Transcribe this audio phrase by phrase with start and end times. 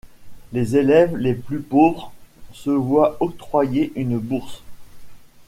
[0.51, 2.11] Les élèves les plus pauvres
[2.53, 4.63] se voient octroyer une bourse.